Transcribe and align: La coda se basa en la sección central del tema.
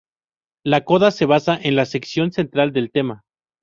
La 0.65 0.83
coda 0.83 1.11
se 1.11 1.27
basa 1.27 1.55
en 1.55 1.75
la 1.75 1.85
sección 1.85 2.31
central 2.31 2.73
del 2.73 2.89
tema. 2.91 3.21